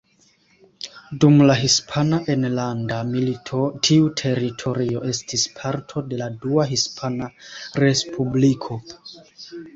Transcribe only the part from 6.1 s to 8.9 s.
de la Dua Hispana Respubliko.